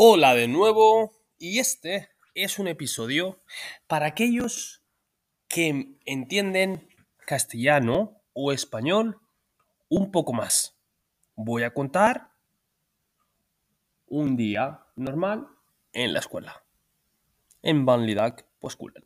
Hola 0.00 0.36
de 0.36 0.46
nuevo 0.46 1.10
y 1.38 1.58
este 1.58 2.08
es 2.36 2.60
un 2.60 2.68
episodio 2.68 3.42
para 3.88 4.06
aquellos 4.06 4.84
que 5.48 5.96
entienden 6.04 6.88
castellano 7.26 8.22
o 8.32 8.52
español 8.52 9.18
un 9.88 10.12
poco 10.12 10.32
más. 10.32 10.78
Voy 11.34 11.64
a 11.64 11.74
contar 11.74 12.30
un 14.06 14.36
día 14.36 14.86
normal 14.94 15.48
en 15.92 16.12
la 16.12 16.20
escuela, 16.20 16.62
en 17.62 17.84
Vanlidag 17.84 18.46
på 18.60 18.70
skolan. 18.70 19.04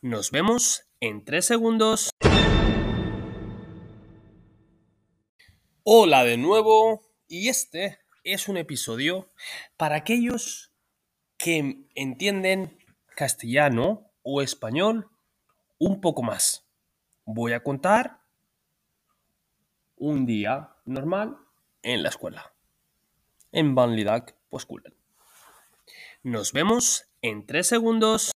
Nos 0.00 0.30
vemos 0.30 0.86
en 1.00 1.24
tres 1.24 1.44
segundos. 1.44 2.10
Hola 5.82 6.22
de 6.22 6.36
nuevo 6.36 7.02
y 7.26 7.48
este 7.48 8.05
es 8.26 8.48
un 8.48 8.56
episodio 8.56 9.28
para 9.76 9.96
aquellos 9.96 10.72
que 11.38 11.86
entienden 11.94 12.76
castellano 13.14 14.10
o 14.22 14.42
español 14.42 15.08
un 15.78 16.00
poco 16.00 16.22
más. 16.22 16.66
Voy 17.24 17.52
a 17.52 17.62
contar 17.62 18.20
un 19.96 20.26
día 20.26 20.74
normal 20.84 21.38
en 21.82 22.02
la 22.02 22.08
escuela, 22.08 22.52
en 23.52 23.74
Vanlidag 23.74 24.34
på 24.50 24.58
skolan. 24.58 24.94
Nos 26.22 26.52
vemos 26.52 27.06
en 27.22 27.46
tres 27.46 27.68
segundos. 27.68 28.32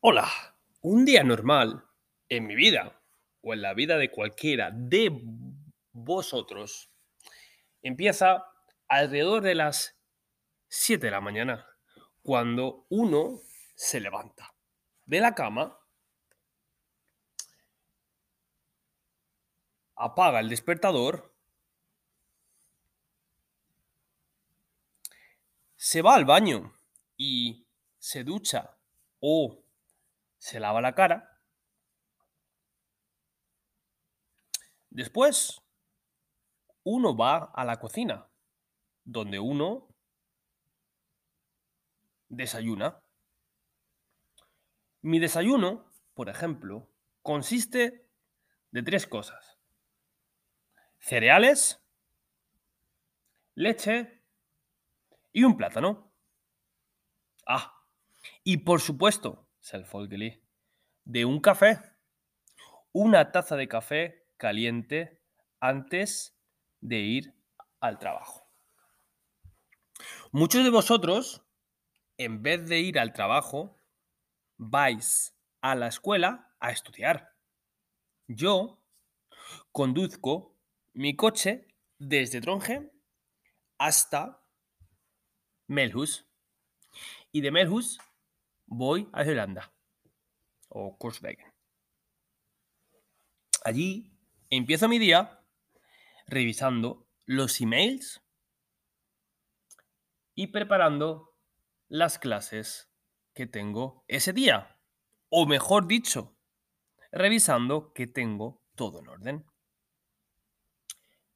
Hola, 0.00 0.30
un 0.82 1.06
día 1.06 1.24
normal 1.24 1.82
en 2.28 2.46
mi 2.46 2.54
vida 2.54 3.02
o 3.40 3.54
en 3.54 3.62
la 3.62 3.72
vida 3.72 3.96
de 3.96 4.10
cualquiera 4.10 4.70
de 4.70 5.10
vosotros 5.92 6.90
empieza 7.80 8.44
alrededor 8.88 9.42
de 9.42 9.54
las 9.54 9.98
7 10.68 11.06
de 11.06 11.10
la 11.10 11.22
mañana, 11.22 11.66
cuando 12.22 12.84
uno 12.90 13.40
se 13.74 13.98
levanta 13.98 14.54
de 15.06 15.18
la 15.18 15.34
cama, 15.34 15.80
apaga 19.94 20.40
el 20.40 20.50
despertador, 20.50 21.34
se 25.74 26.02
va 26.02 26.14
al 26.14 26.26
baño 26.26 26.74
y 27.16 27.66
se 27.98 28.24
ducha 28.24 28.76
o 29.20 29.65
se 30.46 30.60
lava 30.60 30.80
la 30.80 30.94
cara. 30.94 31.40
Después, 34.90 35.60
uno 36.84 37.16
va 37.16 37.50
a 37.52 37.64
la 37.64 37.80
cocina, 37.80 38.28
donde 39.02 39.40
uno 39.40 39.88
desayuna. 42.28 43.02
Mi 45.00 45.18
desayuno, 45.18 45.90
por 46.14 46.28
ejemplo, 46.28 46.88
consiste 47.22 48.08
de 48.70 48.82
tres 48.84 49.08
cosas. 49.08 49.58
Cereales, 51.00 51.82
leche 53.56 54.22
y 55.32 55.42
un 55.42 55.56
plátano. 55.56 56.12
Ah, 57.46 57.82
y 58.44 58.58
por 58.58 58.80
supuesto, 58.80 59.45
De 61.04 61.24
un 61.24 61.40
café. 61.40 61.80
Una 62.92 63.32
taza 63.32 63.56
de 63.56 63.66
café 63.66 64.28
caliente 64.36 65.20
antes 65.58 66.38
de 66.80 66.98
ir 66.98 67.34
al 67.80 67.98
trabajo. 67.98 68.48
Muchos 70.30 70.62
de 70.62 70.70
vosotros, 70.70 71.42
en 72.16 72.44
vez 72.44 72.68
de 72.68 72.78
ir 72.78 72.96
al 73.00 73.12
trabajo, 73.12 73.76
vais 74.56 75.36
a 75.62 75.74
la 75.74 75.88
escuela 75.88 76.54
a 76.60 76.70
estudiar. 76.70 77.34
Yo 78.28 78.80
conduzco 79.72 80.54
mi 80.92 81.16
coche 81.16 81.66
desde 81.98 82.40
Trondheim 82.40 82.88
hasta 83.78 84.40
Melhus. 85.66 86.24
Y 87.32 87.40
de 87.40 87.50
Melhus 87.50 87.98
voy 88.66 89.08
a 89.12 89.24
Irlanda 89.24 89.72
o 90.68 90.98
Korsvegen. 90.98 91.52
Allí 93.64 94.12
empiezo 94.50 94.88
mi 94.88 94.98
día 94.98 95.40
revisando 96.26 97.08
los 97.24 97.60
emails 97.60 98.22
y 100.34 100.48
preparando 100.48 101.36
las 101.88 102.18
clases 102.18 102.90
que 103.34 103.46
tengo 103.46 104.04
ese 104.08 104.32
día. 104.32 104.78
O 105.28 105.46
mejor 105.46 105.86
dicho, 105.86 106.36
revisando 107.10 107.92
que 107.92 108.06
tengo 108.06 108.62
todo 108.74 109.00
en 109.00 109.08
orden. 109.08 109.46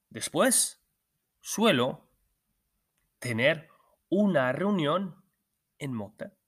Después, 0.08 0.84
suelo 1.40 2.10
tener 3.18 3.68
una 4.08 4.52
reunión 4.52 5.24
en 5.78 5.94
Mota 5.94 6.39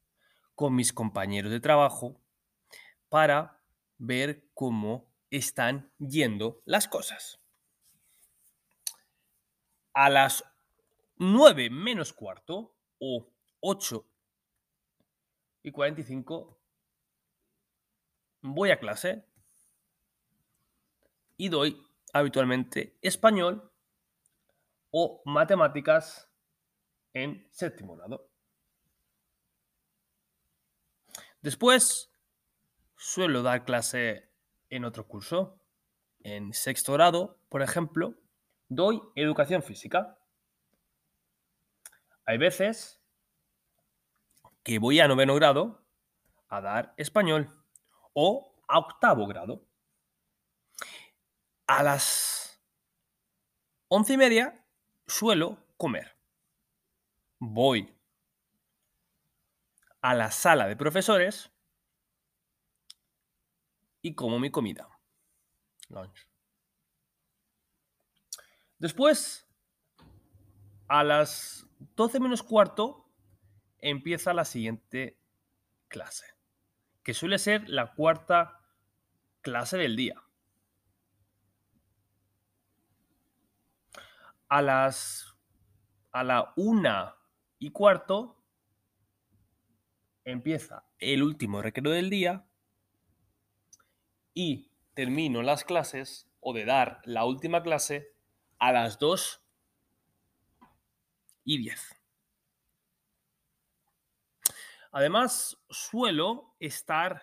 con 0.54 0.74
mis 0.74 0.92
compañeros 0.92 1.50
de 1.50 1.60
trabajo 1.60 2.20
para 3.08 3.60
ver 3.98 4.48
cómo 4.54 5.10
están 5.30 5.92
yendo 5.98 6.60
las 6.64 6.88
cosas. 6.88 7.40
A 9.94 10.08
las 10.10 10.44
9 11.16 11.70
menos 11.70 12.12
cuarto 12.12 12.74
o 12.98 13.28
8 13.60 14.06
y 15.62 15.70
45 15.70 16.58
voy 18.42 18.70
a 18.70 18.80
clase 18.80 19.24
y 21.36 21.48
doy 21.48 21.86
habitualmente 22.12 22.98
español 23.02 23.70
o 24.90 25.22
matemáticas 25.24 26.28
en 27.14 27.48
séptimo 27.50 27.96
grado. 27.96 28.31
Después 31.42 32.12
suelo 32.96 33.42
dar 33.42 33.64
clase 33.64 34.30
en 34.70 34.84
otro 34.84 35.06
curso. 35.06 35.58
En 36.20 36.52
sexto 36.52 36.92
grado, 36.92 37.40
por 37.48 37.62
ejemplo, 37.62 38.14
doy 38.68 39.02
educación 39.16 39.62
física. 39.62 40.16
Hay 42.24 42.38
veces 42.38 43.00
que 44.62 44.78
voy 44.78 45.00
a 45.00 45.08
noveno 45.08 45.34
grado 45.34 45.84
a 46.48 46.60
dar 46.60 46.94
español 46.96 47.48
o 48.12 48.54
a 48.68 48.78
octavo 48.78 49.26
grado. 49.26 49.66
A 51.66 51.82
las 51.82 52.62
once 53.88 54.12
y 54.12 54.16
media 54.16 54.64
suelo 55.08 55.58
comer. 55.76 56.16
Voy 57.40 57.92
a 60.02 60.14
la 60.14 60.30
sala 60.30 60.66
de 60.66 60.76
profesores 60.76 61.50
y 64.02 64.14
como 64.14 64.38
mi 64.38 64.50
comida. 64.50 64.88
Lunch. 65.88 66.28
Después, 68.78 69.48
a 70.88 71.04
las 71.04 71.66
12 71.94 72.18
menos 72.18 72.42
cuarto, 72.42 73.08
empieza 73.78 74.34
la 74.34 74.44
siguiente 74.44 75.20
clase, 75.86 76.26
que 77.04 77.14
suele 77.14 77.38
ser 77.38 77.68
la 77.68 77.94
cuarta 77.94 78.60
clase 79.40 79.78
del 79.78 79.94
día. 79.94 80.20
A 84.48 84.62
las 84.62 85.36
a 86.10 86.24
la 86.24 86.52
una 86.56 87.16
y 87.58 87.70
cuarto 87.70 88.41
empieza 90.24 90.84
el 90.98 91.22
último 91.22 91.62
recreo 91.62 91.92
del 91.92 92.10
día 92.10 92.46
y 94.34 94.70
termino 94.94 95.42
las 95.42 95.64
clases 95.64 96.28
o 96.40 96.52
de 96.52 96.64
dar 96.64 97.00
la 97.04 97.24
última 97.24 97.62
clase 97.62 98.14
a 98.58 98.72
las 98.72 98.98
2 98.98 99.42
y 101.44 101.58
10. 101.58 102.02
Además, 104.92 105.58
suelo 105.70 106.54
estar 106.60 107.22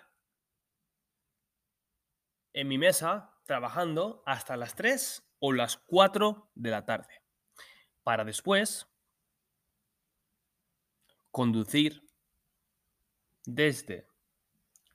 en 2.54 2.68
mi 2.68 2.78
mesa 2.78 3.36
trabajando 3.46 4.24
hasta 4.26 4.58
las 4.58 4.76
3 4.76 5.24
o 5.40 5.54
las 5.54 5.78
4 5.78 6.52
de 6.56 6.72
la 6.72 6.86
tarde, 6.86 7.24
para 8.04 8.26
después 8.26 8.88
conducir 11.32 12.09
desde 13.46 14.08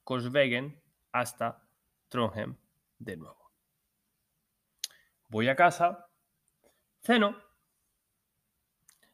Korsvegen 0.04 0.80
hasta 1.12 1.62
Trondheim 2.08 2.56
de 2.98 3.16
nuevo. 3.16 3.50
Voy 5.28 5.48
a 5.48 5.56
casa, 5.56 6.08
ceno 7.02 7.36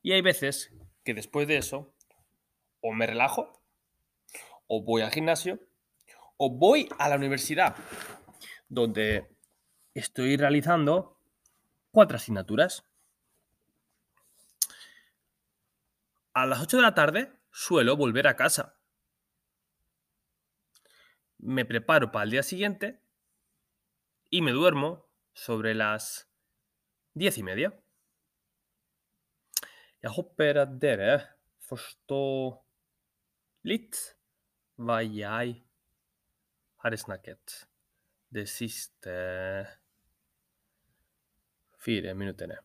y 0.02 0.12
hay 0.12 0.22
veces 0.22 0.72
que 1.04 1.14
después 1.14 1.46
de 1.48 1.58
eso 1.58 1.94
o 2.80 2.92
me 2.92 3.06
relajo 3.06 3.62
o 4.66 4.82
voy 4.82 5.02
al 5.02 5.10
gimnasio 5.10 5.60
o 6.36 6.50
voy 6.50 6.88
a 6.98 7.08
la 7.08 7.16
universidad 7.16 7.76
donde 8.68 9.28
estoy 9.94 10.36
realizando 10.36 11.18
cuatro 11.90 12.16
asignaturas. 12.16 12.84
A 16.32 16.46
las 16.46 16.60
8 16.60 16.76
de 16.76 16.82
la 16.82 16.94
tarde 16.94 17.32
suelo 17.50 17.96
volver 17.96 18.28
a 18.28 18.36
casa. 18.36 18.79
Me 21.42 21.64
preparo 21.64 22.12
para 22.12 22.24
el 22.24 22.30
día 22.30 22.42
siguiente 22.42 23.00
y 24.30 24.42
me 24.42 24.52
duermo 24.52 25.08
sobre 25.32 25.74
las 25.74 26.28
diez 27.14 27.38
y 27.38 27.42
media. 27.42 27.72
Jeg 30.00 30.12
håper 30.16 30.62
at 30.62 30.70
dere 30.80 31.16
forstår 31.68 32.54
litt 33.68 33.98
hva 34.80 35.02
jeg 35.04 35.58
har 36.80 36.96
snakket 36.96 37.56
de 38.32 38.46
siste 38.48 39.16
fire 41.80 42.14
minuttene. 42.16 42.56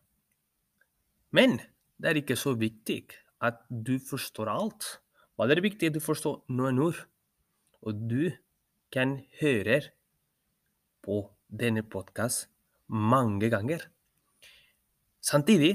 Men 1.36 1.58
det 2.00 2.08
er 2.08 2.22
ikke 2.22 2.38
så 2.40 2.54
viktig 2.56 3.02
at 3.44 3.60
du 3.68 3.98
forstår 4.00 4.48
alt. 4.48 4.88
Hva 5.36 5.44
det 5.44 5.58
er 5.58 5.66
viktig 5.66 5.90
at 5.90 5.98
du 5.98 6.00
forstår 6.00 6.40
noen 6.56 6.80
ord, 6.80 7.02
og 7.84 8.00
du 8.08 8.32
kan 8.96 9.18
høre 9.42 9.82
på 11.04 11.18
denne 11.52 11.82
podkast 11.84 12.48
mange 12.88 13.50
ganger. 13.52 13.82
Samtidig 15.20 15.74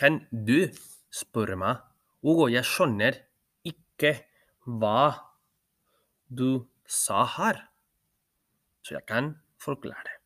kan 0.00 0.24
du 0.30 0.66
spørre 1.14 1.54
meg, 1.60 1.78
og 2.26 2.48
jeg 2.50 2.66
skjønner 2.66 3.20
ikke 3.70 4.16
hva 4.66 5.30
du 6.26 6.66
sa 6.90 7.22
her. 7.36 7.62
Så 8.82 8.98
jeg 8.98 9.06
kan 9.06 9.36
forklare. 9.62 10.18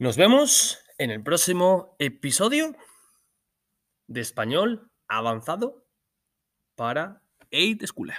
Nos 0.00 0.16
vemos 0.16 0.78
en 0.98 1.10
el 1.10 1.22
próximo 1.22 1.96
episodio 1.98 2.72
de 4.06 4.20
español 4.20 4.78
avanzado 5.08 5.74
para 6.76 7.20
8 7.50 7.86
School. 7.86 8.12